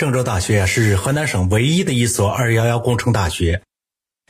[0.00, 3.60] 郑州大学是河南省唯一的一所“二幺幺”工程大学。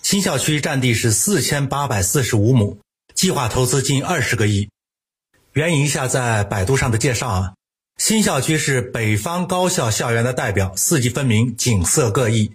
[0.00, 2.78] 新校区占地是四千八百四十五亩，
[3.14, 4.70] 计划投资近二十个亿。
[5.52, 7.52] 援引一下在百度上的介绍啊，
[7.98, 12.50] 新校区是北方高校校园的代表，四季分明，景色各异。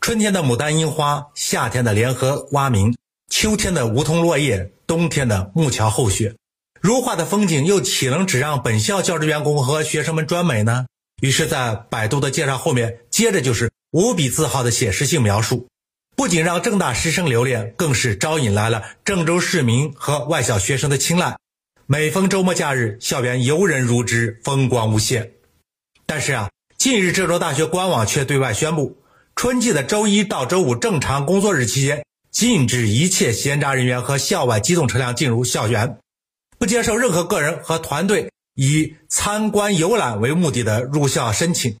[0.00, 2.96] 春天的牡丹樱花，夏天的莲荷蛙鸣，
[3.28, 6.34] 秋天的梧桐落叶，冬天的木桥厚雪，
[6.80, 10.86] 如画的风景又岂能只让本校教职员工和学生们专美呢？
[11.20, 15.68] 于是，在百度的介绍后面，接着就是无比自豪的写实性描述，
[16.16, 21.36] 不仅让郑大师生留恋，更是招引来了郑州市民和外校学生的青睐。
[21.86, 25.32] 每逢周末假日，校园游人如织，风光无限。
[26.06, 26.48] 但是啊，
[26.78, 28.96] 近日郑州大学官网却对外宣布，
[29.36, 35.98] 春季的周一到周五正常工作日期间，禁止一切闲杂人员和校外机动车辆进入校园，
[36.58, 38.29] 不接受任何个人和团队。
[38.62, 41.78] 以参观游览为目的的入校申请，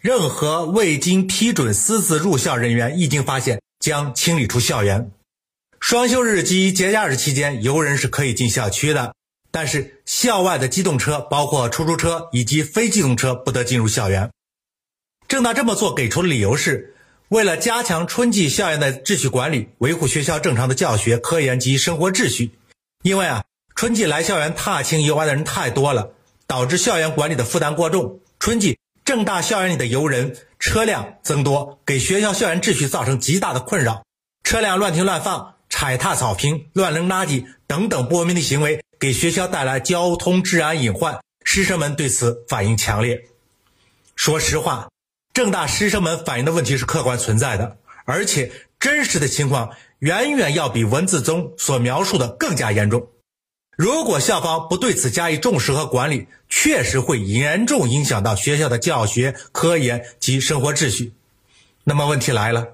[0.00, 5.12] 任何未经批准私自入校人员，一经发现将清理出校园。
[5.80, 9.14] 双休日及节假日期间，游人是可以进校区的，
[9.50, 14.30] 但是校外的机动车，包括出租车以及非机动车，不得进入校园。
[15.28, 16.96] 郑大这么做给出的理由是，
[17.28, 22.52] 为了加强春季校园的秩序管理，维护学校正常的教学、科研及生活秩序。
[23.02, 23.44] 因为啊。
[23.74, 26.12] 春季来校园踏青游玩的人太多了，
[26.46, 28.20] 导致校园管理的负担过重。
[28.38, 34.04] 春季正大校园里的游人车辆增多，给学校校园秩序造成极大的困扰。
[34.44, 41.18] 车辆乱停乱放、踩踏草坪、乱扔垃圾等等不文明的行为，给学校带来交通治安隐患。
[41.42, 43.24] 师生们对此反应强烈。
[44.14, 44.88] 说实话，
[45.32, 53.08] 正大师生们反映的问题是客观存在的，而且真实的情况远远要比文字中所描述的更加严重。
[53.76, 61.12] 如果校方不对此加以重视和管理，确实会严重影响到学校的教学、科研及生活秩序。
[61.82, 62.68] 那么问题来了，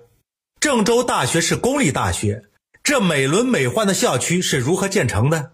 [0.61, 2.45] 郑州大学是公立大学，
[2.83, 5.53] 这美轮美奂的校区是如何建成的？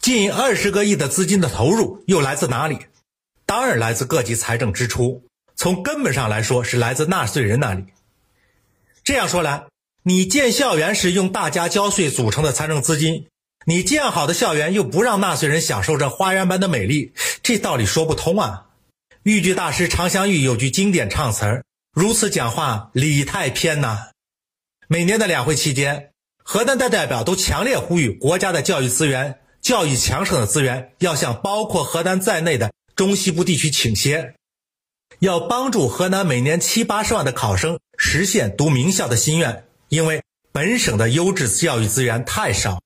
[0.00, 2.78] 近二十个亿的资金的投入又来自哪里？
[3.44, 5.24] 当然来自各级财政支出，
[5.56, 7.84] 从根本上来说是来自纳税人那里。
[9.02, 9.64] 这样说来，
[10.04, 13.26] 你建校园时用大家交税组成的财政资金。
[13.66, 17.12] 你建好的校园又不让纳税人享受这花园般的美丽，
[17.42, 18.68] 这道理说不通啊！
[19.22, 24.08] 豫剧大师常香玉有句经典唱词儿：“如此讲话理太偏呐。”
[24.88, 26.10] 每年的两会期间，
[26.42, 34.34] 河南的代表都强烈呼吁国家的教育资源、教育强省的资源要向包括河南在内的中西部地区倾斜，
[35.18, 42.80] 要帮助河南每年七八十万的考生实现读名校的心愿，因为本省的优质教育资源太少。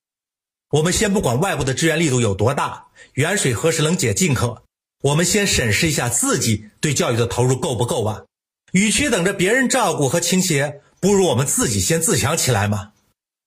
[0.74, 4.64] 我们先不管外部的支援力度有多大，远水何时能解近渴？
[5.02, 8.24] 我们先审视一下自己对教育的投入够不够吧。
[8.72, 12.90] 与其等着别人照顾和倾斜，不如我们自己先自强起来嘛。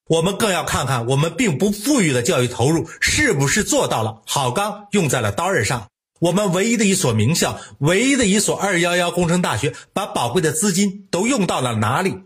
[0.07, 5.89] 我们更要看看我们并不富裕的教育投入是不是做到了好钢用在了刀刃上。
[6.21, 12.19] 我们唯一的一所名校，唯一的一所二幺幺工程大学，把宝贵的资金都用到了哪里？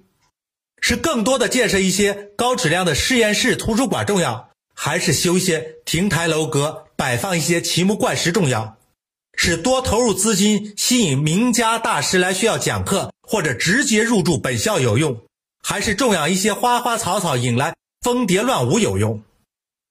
[0.80, 4.51] 是更多的建设一些高质量的实验室、图书馆重要？
[4.74, 8.78] 还是修一些亭台楼阁，摆放一些奇木怪石重要；
[9.38, 15.14] 是多投入资金吸引名家大师来学校讲课，或者直接入住本校有用；
[15.64, 19.22] 还是种养一些花花草草引来蜂蝶乱舞有用；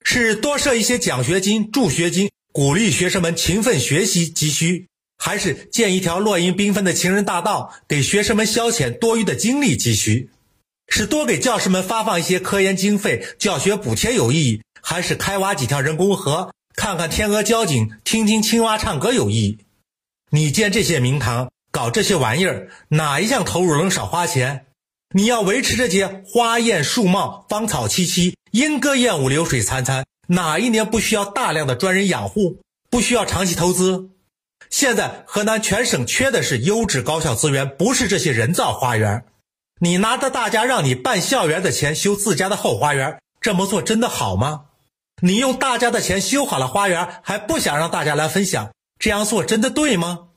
[0.03, 4.87] 是多设一些奖学金、助学金，鼓励学生们勤奋学习急需；
[5.19, 10.29] 还是建一条落英缤纷的情人大道，给学生们消遣多余的精力急需；
[10.89, 14.61] 是多给教师们发放一些科研经费、教学补贴有意义。
[14.83, 19.59] 还是开挖几条人工河，看看天鹅交景，听听青蛙唱歌有意义。
[20.31, 24.67] 你建这些名堂，搞这些玩意儿，哪一项投入能少花钱？
[25.13, 34.11] 你要维持这些花艳树茂、芳草萋萋、莺歌燕舞、流水潺潺，哪一年不需要大量的专人养护，不需要长期投资？
[34.71, 39.25] 现在河南全省缺的是优质高校资源，不是这些人造花园。
[39.81, 44.67] 你拿着大家让你办校园的钱修自家的后花园，这么做真的好吗？
[45.23, 50.29] 你用大家的钱修好了花园，还不想让大家来分享，这样做真的对吗？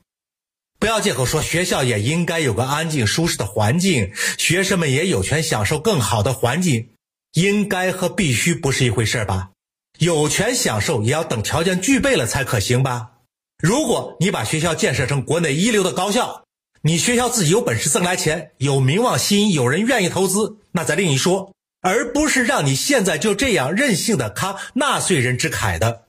[0.78, 6.90] 不要借口说学校也应该有个安静舒适的环境，学生们也有权享受更好的环境。
[7.32, 9.50] 应该和必须不是一回事吧？
[9.98, 13.10] 有权享受也要等条件具备了才可行吧？
[13.62, 16.44] 如果你把学校建设成国内一流的高校，
[16.82, 21.52] 你学校自己有本事挣来钱，有名望吸引有人愿意投资，那再另一说。
[21.84, 26.06] 而不是让你现在就这样任性的慷纳税人之慨的。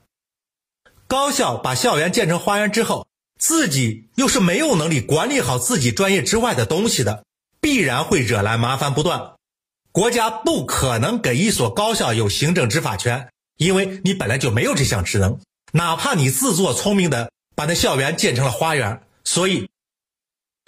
[1.06, 3.06] 高校把校园建成花园之后，
[3.38, 7.24] 自己又是没有能力管理好自己专业之外的东西的，
[7.60, 9.34] 必然会惹来麻烦不断。
[9.92, 15.38] 国家不可能给一所高校有行政执法权，因为你本来就没有这项职能。
[15.72, 19.68] 哪怕你自作聪明的把那校园建成了花园，所以，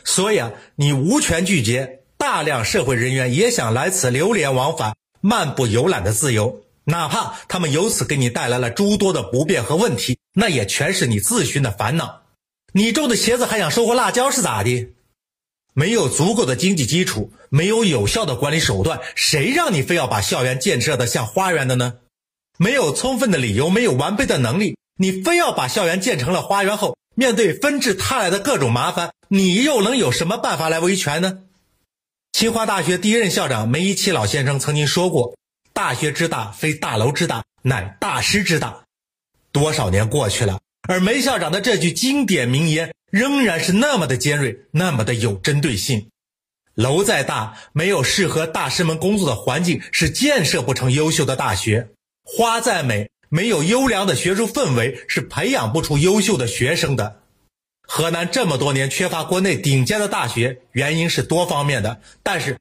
[0.04, 12.22] 所以啊，你无权拒绝大量社会人员也想来此流连往返、漫步游览的自由，哪怕他们由此给你带来了诸多的不便和问题，那也全是你自寻的烦恼。
[12.72, 14.88] 你种的茄子还想收获辣椒是咋的？
[15.74, 21.94] 没有足够的经济基础，没有有效的管理手段，谁让你非要把校园建设的像花园的呢？
[22.58, 31.38] 没有充分的理由，没有完备的能力，你非要把校园建成了花园后，面对纷至沓来的各种麻烦，你又能有什么办法来维权呢？
[32.38, 35.36] 清华大学第一任校长梅贻琦老先生曾经说过
[35.74, 38.84] ：“大学之大，非大楼之大，乃大师之大。”
[39.50, 42.94] 多少年过去了，而梅校长的这句经典名言。
[43.10, 46.10] 仍然是那么的尖锐，那么的有针对性。
[46.74, 51.88] 楼再大，没有适合大师们工作的环境，是建设不成优秀的大学；
[52.22, 57.17] 花再美，没有优良的学术氛围，是培养不出优秀的学生的。
[57.90, 62.58] 河南这么多年缺乏国内顶尖的大学，原因是多方面的，但是，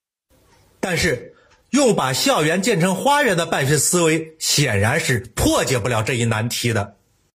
[0.80, 1.36] 但是
[1.72, 6.96] 用把校园建成花园的办学思维，显然是破解不了这一难题的。